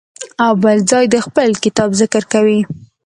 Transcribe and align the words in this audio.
او 0.45 0.51
بل 0.63 0.77
ځای 0.91 1.05
د 1.09 1.15
خپل 1.25 1.49
کتاب 1.63 1.89
ذکر 2.01 2.23
کوي. 2.33 2.59